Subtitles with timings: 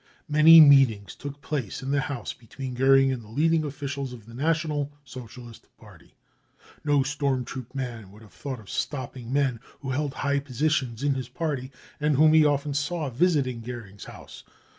[0.27, 4.33] Many meetings took place in' this house between Goering and the leading officials of the
[4.33, 6.15] National Socialist Party.
[6.83, 11.13] No storm troop man would have thought of stopping men who held high positions in
[11.13, 14.43] his party and whom he often saw visiting Goering's house.